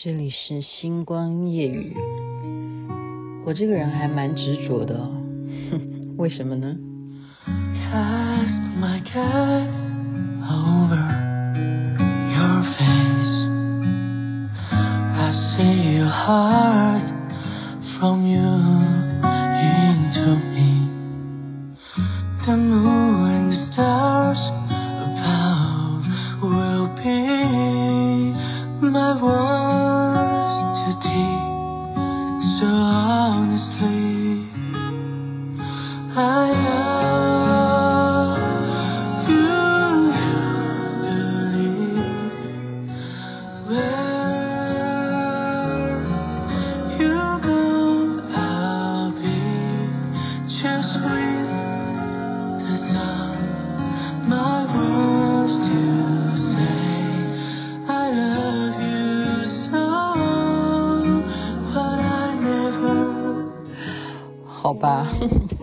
[0.00, 1.92] 这里是星光夜语。
[3.44, 5.10] 我这个人还蛮执着的哦，
[5.72, 6.76] 哼，为什么呢
[7.74, 9.66] ？Cast my cast
[10.40, 11.02] over
[12.30, 13.48] your face.
[14.70, 17.02] I see your heart
[17.98, 18.57] from you
[64.68, 65.10] 好吧，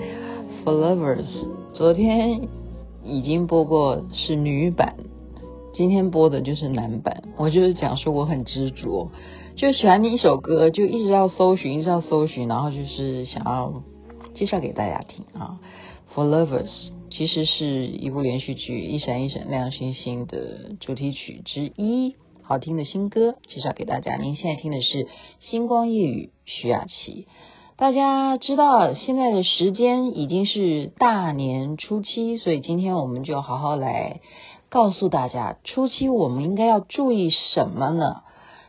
[0.66, 2.50] For Lovers，昨天
[3.04, 4.96] 已经播过是女版，
[5.76, 7.22] 今天播的就是男版。
[7.38, 9.12] 我就是讲说我很执着，
[9.58, 13.84] 就喜欢一首歌，就一直要搜寻，一直要搜寻，然后就是想要
[14.34, 15.60] 介绍给大家听啊。
[16.16, 24.16] For Lovers 其实是一部连续剧《一闪一闪亮星星》的主题曲之一，好听的新歌介绍给大家。
[24.16, 25.04] 您现在听的是
[25.42, 27.28] 《星光夜雨》，徐雅琪。
[27.78, 34.22] 大家知道现在的时间已经是大年初七，所以今天我们就好好来
[34.70, 38.22] 告诉大家，初七我们应该要注意什么呢？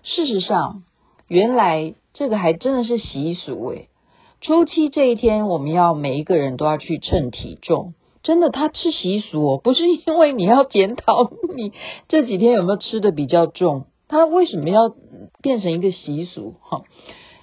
[0.02, 0.82] 事实上，
[1.28, 3.88] 原来这个还真的是习俗诶。
[4.40, 11.72] 初七这一天，我们要每一个人都要去称体重，真的，它是习俗哦，不是因为你要检讨你
[12.08, 14.92] 这几天有没有吃的比较重，它为什么要
[15.42, 16.56] 变成一个习俗？
[16.60, 16.82] 哈。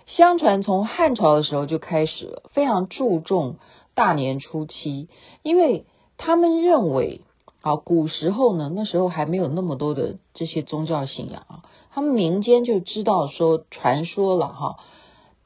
[0.06, 3.56] 相传从汉朝的时候就开始了，非常注重
[3.96, 5.08] 大年初七，
[5.44, 5.86] 因为
[6.18, 7.22] 他们认为，
[7.62, 14.78] 啊，古时候呢，那时候还没有那么多的这些宗教信仰啊，他们民间就知道说，传说了哈，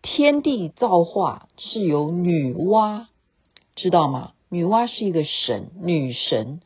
[0.02, 3.06] 天地造化是由女娲，
[3.76, 4.32] 知道吗？
[4.50, 6.62] 女娲是一个神，女神，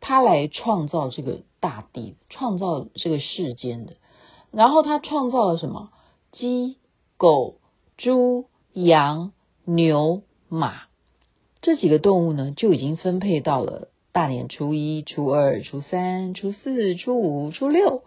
[0.00, 3.94] 她来创造这个大地，创造这个世间的，
[4.50, 5.90] 然后她创造了什么？
[6.32, 6.76] 鸡。
[7.20, 7.56] 狗、
[7.98, 9.32] 猪、羊、
[9.66, 10.84] 牛、马
[11.60, 18.04] 这几个动物呢，就已经分配到了大年初一、初二、初三、初四、初五、初六。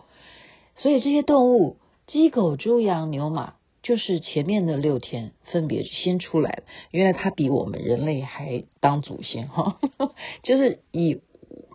[0.77, 3.53] 所以这些动物，鸡、狗、猪、羊、牛、马，
[3.83, 6.63] 就是前面的六天分别先出来了。
[6.89, 9.79] 原来它比我们人类还当祖先哈，
[10.41, 11.21] 就是以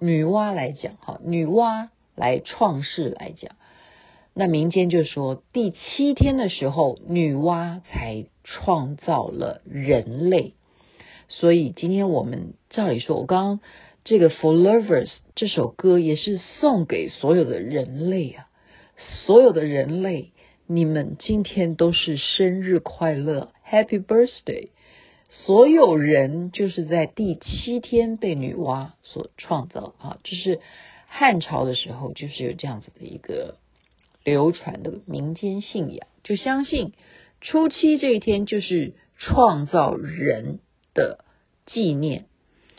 [0.01, 3.55] 女娲来讲哈，女娲来创世来讲。
[4.41, 10.55] 那民间就说，第七天的时候，女娲才创造了人类。
[11.29, 13.61] 所以今天我们照理说，我刚刚
[14.05, 18.47] 这个《For Lovers》这首歌也是送给所有的人类啊，
[19.27, 20.31] 所有的人类，
[20.69, 24.69] 你们今天都是生日快乐，Happy Birthday！
[25.31, 30.61] 所有人就是在第七天被女娲所创造啊，就是
[31.09, 33.57] 汉朝的时候就是有这样子的一个。
[34.29, 36.93] 流传的民间信仰，就相信
[37.41, 40.61] 初七这一天就是创造人
[40.95, 41.25] 的
[41.67, 42.27] 纪念，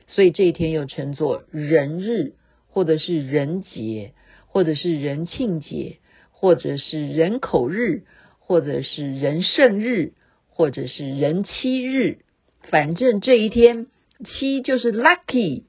[0.08, 2.34] 所以这一天又称作人日，
[2.68, 4.14] 或者是人节，
[4.48, 5.98] 或者是人庆节，
[6.32, 8.04] 或者是人口日，
[8.40, 10.14] 或者是人圣日，
[10.48, 12.20] 或者是人妻日。
[12.64, 13.88] 反正这一天
[14.24, 15.64] 七就是 lucky，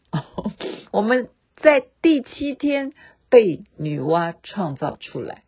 [0.93, 2.93] 我们在第七天
[3.29, 5.45] 被女娲创造出来。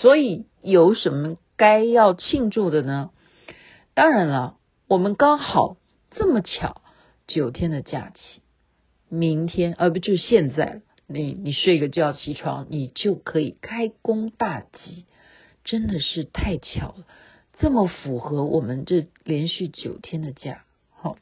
[0.00, 3.10] 所以有什么该要庆祝的呢？
[3.94, 5.76] 当然了，我们刚好
[6.12, 6.82] 这么巧，
[7.26, 8.42] 九天的假期，
[9.08, 10.82] 明天呃、不就现在？
[11.08, 15.04] 你你睡个觉起床，你就可以开工大吉，
[15.64, 17.04] 真的是太巧了，
[17.58, 20.64] 这么符合我们这连续九天的假。
[20.90, 21.16] 好，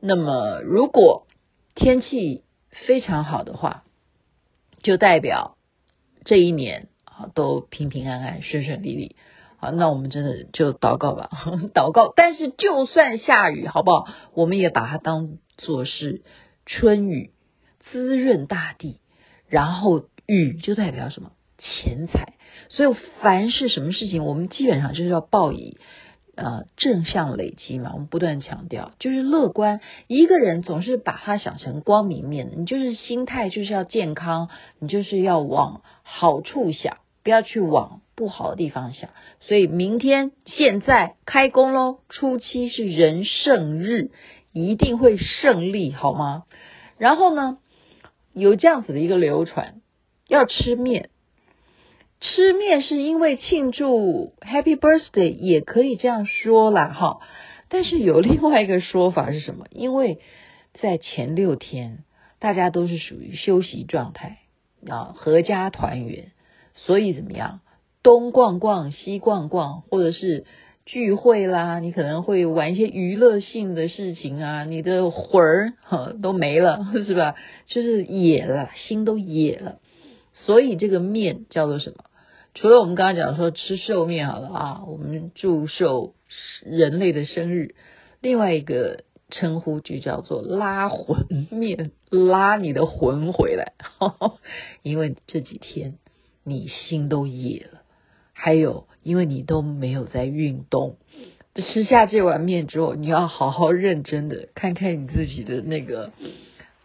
[0.00, 1.28] 那么如果
[1.76, 3.84] 天气非常好的话，
[4.82, 5.56] 就代表
[6.24, 6.88] 这一年。
[7.34, 9.16] 都平平安安、顺顺利利，
[9.58, 11.28] 好，那我们真的就祷告吧，
[11.74, 12.12] 祷告。
[12.16, 14.06] 但是就算下雨，好不好？
[14.34, 16.22] 我们也把它当作是
[16.66, 17.32] 春雨，
[17.80, 19.00] 滋润大地。
[19.48, 21.32] 然后雨就代表什么？
[21.58, 22.34] 钱财。
[22.68, 25.76] 所以凡是什么事情，我们基本上就是要报以
[26.36, 27.90] 呃正向累积嘛。
[27.92, 29.80] 我们不断强调，就是乐观。
[30.06, 36.98] 一个人总是把它想成光明面，你就是心态就是要健康，你就是要往好处想。
[37.22, 39.10] 不要去往不好的地方想。
[39.40, 44.10] 所以明天现在开工喽，初七是人胜日，
[44.52, 46.44] 一定会胜利，好吗？
[46.98, 47.58] 然后呢，
[48.32, 49.80] 有这样子的一个流传，
[50.28, 51.10] 要吃面。
[52.20, 57.20] 吃面是因为庆祝 Happy Birthday，也可以这样说啦，哈。
[57.70, 59.64] 但是有另外一个说法是什么？
[59.70, 60.18] 因为
[60.74, 62.04] 在前六天，
[62.38, 64.40] 大家都是属于休息状态
[64.86, 66.32] 啊，阖家团圆，
[66.74, 67.60] 所以怎么样？
[68.02, 70.44] 东逛逛，西逛逛，或者是
[70.86, 77.34] 聚会啦，你可能会玩一些娱乐性的事情啊，你的魂儿哈都没了，是吧？
[77.68, 79.78] 就是野了，心都野了。
[80.32, 82.04] 所以这个面叫做什么？
[82.54, 86.14] 除了我们刚刚讲说吃寿面好了啊，我们祝寿
[86.64, 87.74] 人类的生日，
[88.20, 94.38] 另外一个称呼就叫做拉魂面，拉你的魂回来，呵呵，
[94.82, 95.98] 因为这几天
[96.44, 97.82] 你心都野了，
[98.32, 100.96] 还有因为你都没有在运动，
[101.54, 106.12] 吃下这碗面之后，你要好好认真的看看你自己的那个，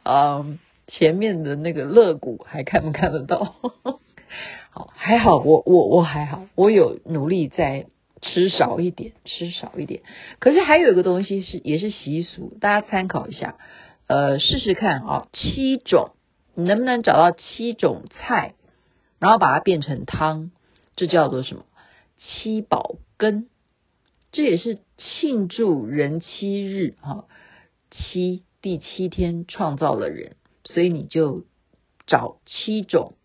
[0.03, 3.39] 嗯，前面的那个肋骨还看不看得到？
[3.39, 3.99] 呵 呵
[4.71, 7.85] 好，还好，我我我还好，我有努力在
[8.21, 10.01] 吃少一点，吃少一点。
[10.39, 13.55] 可是还有一个东西是也是习俗，大家参考一下，
[14.07, 16.09] 呃，试试看啊，七种，
[16.55, 18.55] 你能不能找到七种菜，
[19.19, 20.51] 然后把它变成汤，
[20.95, 21.65] 这叫做什么？
[22.17, 23.47] 七宝羹，
[24.31, 27.25] 这也是庆祝人七日哈，
[27.91, 31.45] 七第七天创造了人，所以你就
[32.07, 33.15] 找七种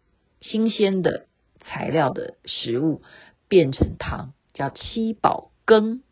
[0.41, 1.27] 新鲜的。
[1.63, 3.03] 材料的食物
[3.47, 6.03] 变成汤，叫七宝羹。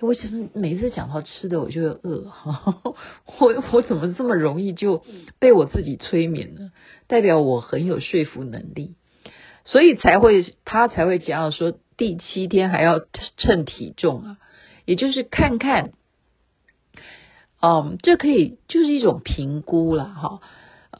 [0.00, 2.32] 为什么每次讲到吃的我就饿？
[3.38, 5.04] 我我怎么这么容易就
[5.38, 6.72] 被我自己催眠呢？
[7.06, 8.94] 代表我很有说服能力，
[9.64, 13.00] 所以才会他才会讲到说第七天还要
[13.36, 14.36] 称体重啊，
[14.84, 15.92] 也就是看看，
[17.60, 20.40] 嗯，这可以就是一种评估了哈。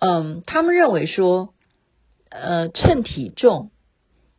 [0.00, 1.54] 嗯，他们认为说。
[2.32, 3.72] 呃，称体重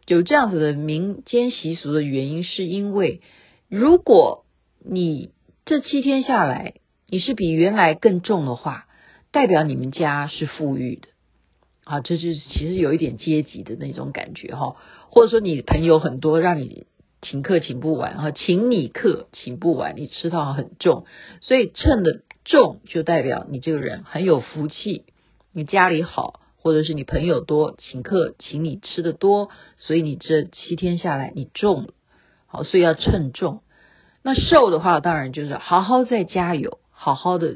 [0.07, 3.19] 有这样子的民间习俗的原因，是因为
[3.67, 4.45] 如果
[4.83, 5.31] 你
[5.65, 6.75] 这七天下来
[7.07, 8.87] 你是比原来更重的话，
[9.31, 11.07] 代表你们家是富裕的
[11.83, 14.75] 啊，这就是其实有一点阶级的那种感觉哈，
[15.09, 16.85] 或者说你朋友很多，让你
[17.21, 21.05] 请客请不完哈，请你客请不完，你吃到很重，
[21.41, 25.05] 所以称的重就代表你这个人很有福气，
[25.51, 26.39] 你家里好。
[26.63, 29.49] 或者是你朋友多，请客请你吃的多，
[29.79, 31.93] 所以你这七天下来你重了，
[32.45, 33.63] 好，所以要称重。
[34.23, 37.55] 那瘦的话，当然就是好好再加油，好好的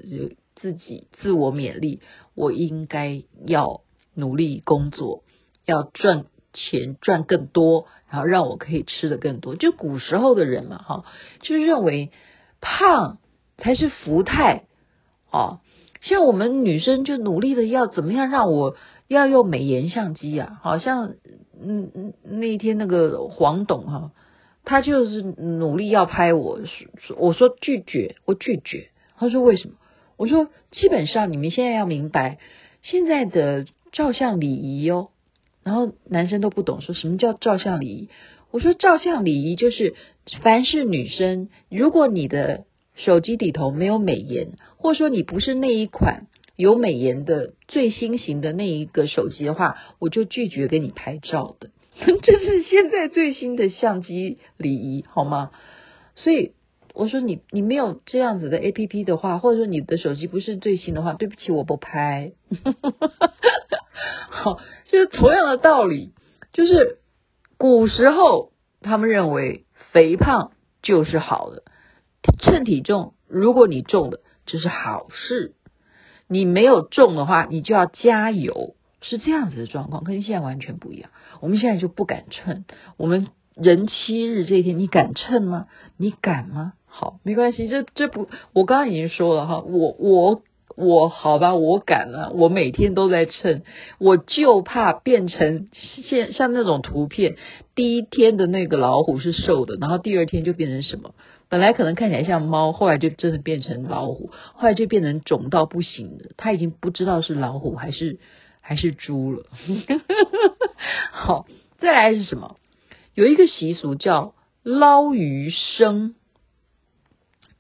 [0.55, 2.01] 自己自我勉励，
[2.33, 3.81] 我应该要
[4.13, 5.23] 努力工作，
[5.65, 9.55] 要赚钱赚更多，然后让我可以吃的更多。
[9.55, 11.05] 就古时候的人嘛，哈，
[11.41, 12.11] 就认为
[12.61, 13.19] 胖
[13.57, 14.65] 才是福态，
[15.29, 15.59] 啊，
[16.01, 18.75] 像我们女生就努力的要怎么样让我。
[19.07, 21.13] 要用美颜相机啊，好像
[21.61, 24.11] 嗯嗯那一天那个黄董哈，
[24.65, 26.59] 他就是努力要拍我，
[27.17, 28.89] 我说拒绝，我拒绝。
[29.17, 29.75] 他说为什么？
[30.17, 32.39] 我说基本上你们现在要明白
[32.81, 35.09] 现在的照相礼仪哦。
[35.63, 38.09] 然后男生都不懂，说什么叫照相礼仪？
[38.51, 39.95] 我说照相礼仪就是
[40.41, 46.27] 凡是女生，如果你的手机里头没有美颜，或者说你不是那一款。
[46.57, 51.71] 有美颜的最新型的那一个手机的话，我就拒绝给你拍照的。
[52.23, 55.51] 这是现在最新的相机礼仪，好吗？
[56.15, 56.53] 所以
[56.93, 62.33] 我说你你没有这样子的 APP 的话，或者说你的手机不是最新的话，对不起，我不拍。
[64.29, 66.13] 好，就是同样的道理，
[66.53, 66.99] 就是
[67.57, 71.63] 古时候他们认为肥胖就是好的，
[72.39, 75.55] 称体重，如果你重的，这是好事。
[76.27, 81.11] 你没有重的话，你就要加油，是这样子的状况，跟现在完全不一样。
[81.45, 82.65] 我们现在就不敢称。
[82.97, 85.67] 我们人妻日这一天，你敢称吗？
[85.95, 86.73] 你敢吗？
[86.87, 90.41] 好，没关系，这这不，我刚刚已经说了哈，我我
[90.75, 93.61] 我，好吧，我敢了，我每天都在称，
[93.99, 97.35] 我就怕变成现像那种图片，
[97.75, 101.13] 第一天的那个老虎是瘦的，然后第二天就变成什么？
[101.47, 108.17] 本来可能看起来像猫，后来就真的变成老虎，后来就变成肿到不行的，他已经不知道是老虎还是
[108.67, 109.43] 还是猪了。
[111.11, 111.45] 好，
[111.77, 112.57] 再来是什么？
[113.13, 116.15] 有一个习俗叫捞鱼生，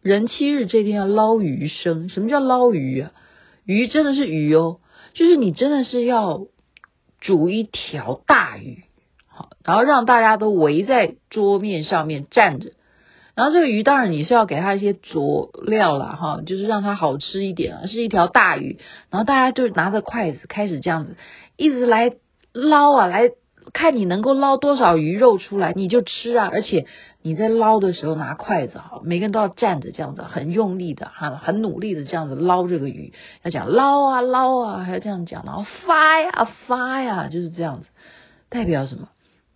[0.01, 2.09] 人妻日这天要捞鱼生。
[2.09, 3.11] 什么叫捞鱼啊？
[3.65, 4.79] 鱼真的是鱼哦，
[5.13, 6.47] 就是你真的是要
[7.21, 8.85] 煮一条大鱼
[9.27, 12.71] 好，然后让大家都围在桌面上面站着。
[13.35, 18.79] 然后这个鱼当然你是要给它一些佐料啦，哈，就是让它好吃一点啊，是一条大鱼。
[19.09, 21.17] 然后大家就拿着筷子开始这样子，
[21.57, 22.13] 一直来
[22.53, 23.31] 捞啊，来
[23.73, 26.49] 看你能够捞多少鱼肉出来，你就吃啊。
[26.49, 26.85] 而且
[27.21, 33.11] 你在捞的时候拿筷子哈，每个人都要站着这样子，很用力的哈，很努力的这样子捞这个鱼。
[33.43, 37.87] 要讲捞啊捞啊，还要这样讲，然后发呀发呀，就是这样子，
[38.49, 39.09] 代表什么？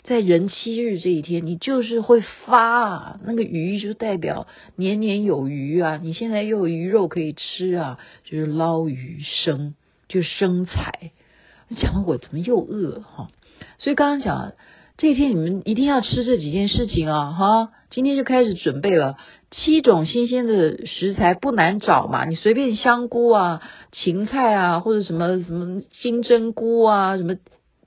[0.10, 9.75] 在人七日这一天，你就是会发啊，那个鱼就代表年年有余啊，你现在又有鱼肉可以吃啊，就是捞鱼生，
[10.08, 11.12] 就生财。
[11.78, 13.28] 讲的我怎么又饿哈？
[13.78, 14.54] 所以刚刚讲
[14.98, 17.70] 这一天你们一定要吃这几件事情啊哈！
[17.92, 19.16] 今天就开始准备了，
[19.51, 23.62] 七种新鲜的食材不难找嘛，你随便香菇啊、
[23.92, 27.36] 芹菜啊，或者什么什么金针菇啊，什么。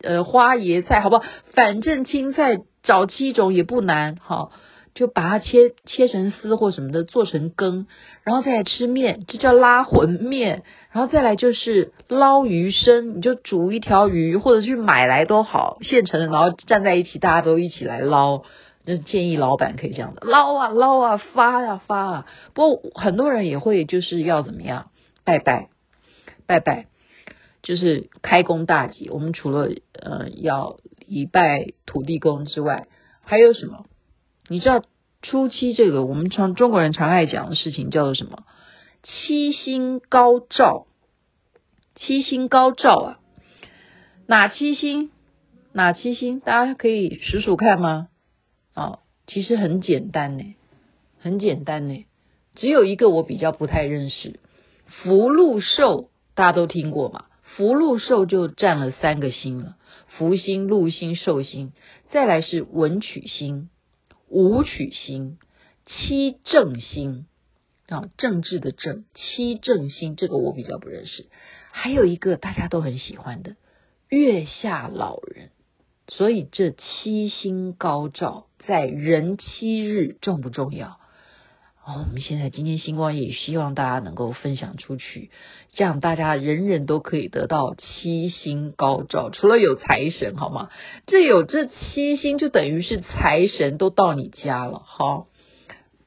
[0.02, 1.25] 呃，花椰菜好不好？
[1.54, 4.52] 反正青菜找七种也不难，好，
[4.94, 7.87] 就把它切切成丝或什么的，做成羹，
[8.25, 10.62] 然后再来吃面，这叫拉魂面。
[10.92, 18.42] 然后再来就是捞鱼生，你就煮一条鱼，或者去买来都好，现成的，然后站在一起，大家都一起来捞。
[18.85, 22.26] 就建议老板可以这样的捞啊捞啊发呀、啊、发啊。
[22.52, 24.90] 不过很多人也会就是要怎么样
[25.25, 25.68] 拜拜
[26.49, 26.91] 拜拜。
[27.62, 32.88] 就是开工大吉，我们除了呃要礼拜土地公之外，
[33.23, 33.87] 还有什么？
[34.49, 34.85] 你知道
[35.23, 38.45] 初七这个我们常中国人常爱讲的事情叫做什么？
[39.04, 40.87] 七星高照，
[41.95, 43.19] 七星高照啊！
[44.26, 45.11] 哪七星？
[45.73, 46.40] 哪七星？
[46.40, 48.09] 大家可以数数看吗？
[48.75, 50.54] 哦，其实很简单呢，
[51.19, 52.07] 很简单呢，
[52.54, 54.40] 只有一个我比较不太认识，
[54.87, 57.26] 福禄寿，大家都听过嘛？
[57.56, 59.76] 福禄寿就占了三个星了，
[60.09, 61.73] 福星、禄星、寿星，
[62.11, 63.68] 再来是文曲星、
[64.28, 65.38] 武曲星、
[65.85, 67.26] 七正星
[67.88, 71.26] 啊，政治的政，七正星，这个我比较不认识。
[71.71, 73.56] 还有一个大家都很喜欢的
[74.09, 75.50] 月下老人，
[76.09, 80.99] 所以这七星高照，在人七日重不重要？
[81.84, 85.32] 哦，我们现在今天星光也希望大家能够分享出去，
[85.70, 89.30] 这样大家人人都可以得到七星高照。
[89.30, 90.70] 除了有财神，好吗？
[91.06, 94.80] 这有这七星，就等于是财神都到你家了。
[94.86, 95.26] 好，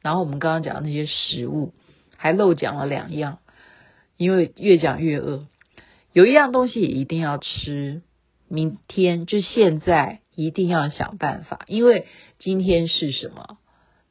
[0.02, 1.74] 然后我们刚刚讲的那些食物，
[2.16, 3.40] 还漏讲了两样，
[4.16, 5.46] 因为越讲越饿。
[6.14, 8.02] 有一样东西也一定要吃，
[8.48, 12.08] 明天就现在一定要想办法，因为
[12.40, 13.58] 今天是什么？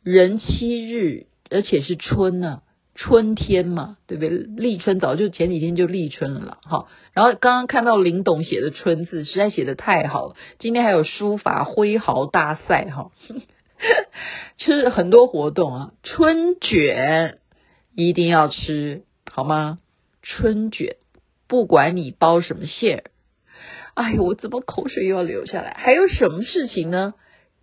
[0.02, 1.26] 人妻日。
[1.50, 2.62] 而且是春呢、
[2.94, 4.30] 春天嘛，对不对？
[4.30, 6.86] 立春早就前几天就立春了，哈。
[7.12, 10.36] 然后刚刚看到林董写的“春”字，实在写得太好了。
[10.58, 13.10] 今天还有书法挥毫大赛，哈，
[14.56, 15.92] 就是很多活动啊。
[16.02, 17.38] 春卷
[17.94, 19.78] 一定要吃，好吗？
[20.22, 20.96] 春卷，
[21.46, 23.10] 不管你包什么馅儿，
[23.94, 25.74] 哎呦，我怎么口水又要流下来？
[25.78, 27.14] 还有什么事情呢？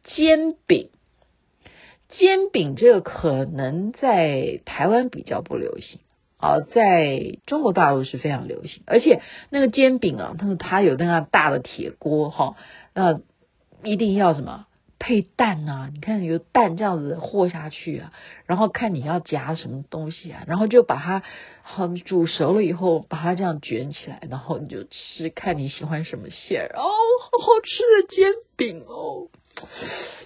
[0.03, 0.89] 煎饼。
[2.11, 5.99] 煎饼这个可能在台湾比较不流行
[6.37, 12.55] 啊，在中国大陆是非常流行，而且那个煎饼啊，它它有那样大的铁锅哈，
[12.93, 13.19] 那
[13.83, 14.65] 一定要什么
[14.99, 15.89] 配蛋呐？
[15.93, 18.13] 你看有蛋这样子和下去啊，
[18.45, 21.23] 然后看你要夹什么东西啊，然后就把它
[21.63, 29.27] 好煮熟了以后，把它这样卷起来，然后你就吃，看你喜欢什么馅儿哦，好好吃的煎饼哦。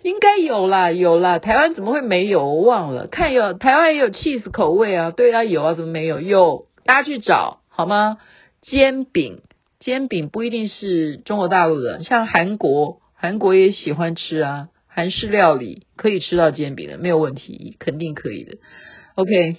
[0.04, 1.40] 应该有啦，有啦。
[1.40, 2.46] 台湾怎么会没有？
[2.46, 3.08] 我忘了。
[3.08, 6.22] 看有台湾也有 cheese 口味啊，对啊，有啊，怎么没有？
[6.22, 8.18] 有，大家去找好吗？
[8.62, 9.42] 煎饼，
[9.80, 18.58] 煎饼不一定是中国大陆的，像韩国，韩国也喜欢吃啊，韩式料理可以吃到煎饼的，没有问题，肯定可以的。
[19.16, 19.56] OK，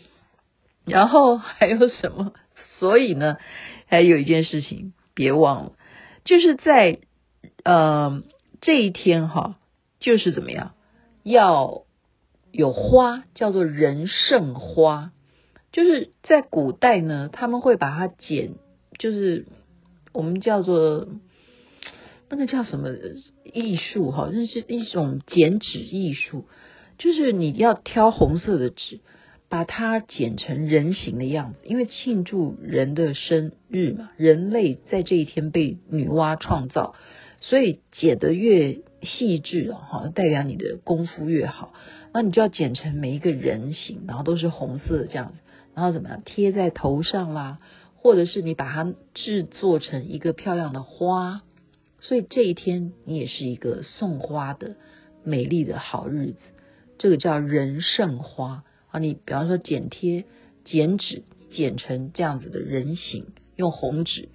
[0.84, 2.32] 然后还有什么？
[2.78, 3.36] 所以呢，
[3.86, 5.72] 还有一件事情别忘了，
[6.24, 6.98] 就是在
[7.64, 8.22] 呃
[8.60, 9.56] 这一天哈。
[10.00, 10.74] 就是怎么样，
[11.22, 11.84] 要
[12.52, 15.12] 有花，叫做人圣花。
[15.72, 18.54] 就是在古代呢，他们会把它剪，
[18.98, 19.46] 就是
[20.12, 21.06] 我们叫做
[22.30, 22.88] 那个叫什么
[23.44, 26.46] 艺术哈，那是一种剪纸艺术。
[26.98, 29.00] 就是你要挑红色的纸，
[29.50, 36.94] 把它剪成人形的样子，因为庆祝人的生日嘛，人类在这一天被女娲创造，
[37.40, 41.72] 所以剪得越细致哦，哈，代表你的功夫越好，
[42.12, 45.38] 那你就要剪成每一个人形，然后都是红色这样子，
[45.74, 47.58] 然后怎么样贴在头上啦，
[47.94, 51.42] 或者是你把它制作成一个漂亮的花，
[52.00, 54.76] 所以这一天你也是一个送花的
[55.24, 56.38] 美丽的好日子，
[56.98, 58.98] 这个叫人圣花啊。
[58.98, 60.24] 你比方说剪贴、
[60.64, 64.28] 剪纸，剪成这样子的人形，用红纸，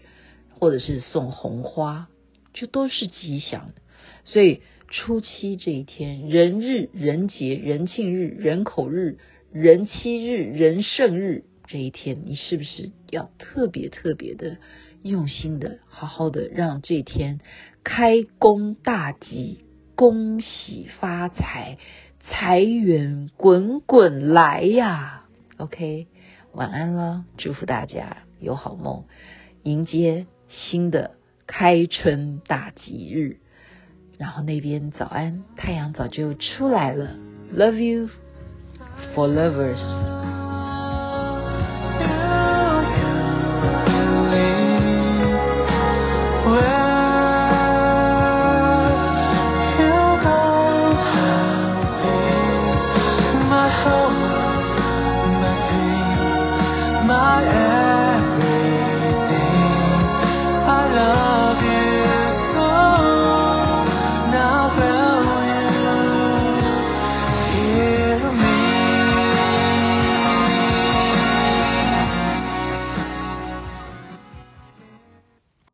[0.59, 2.07] 或者是送红花，
[2.53, 3.81] 就都是吉祥的。
[4.25, 9.17] 所以初七这一天，人日、人节、人庆日、人口日、
[9.51, 14.57] 人妻日、人圣日这一天，你是不是要特别特别的？
[15.03, 17.39] 用心的，好好的让这天
[17.83, 19.65] 开工大吉，
[19.95, 21.79] 恭喜发财，
[22.19, 25.25] 财源滚滚来呀
[25.57, 26.05] ！OK，
[26.53, 29.05] 晚安了，祝福大家有好梦，
[29.63, 31.15] 迎接新的
[31.47, 33.40] 开春大吉日。
[34.21, 37.15] 然后那边早安，太阳早就出来了
[37.55, 38.07] ，Love you
[39.15, 40.20] for lovers。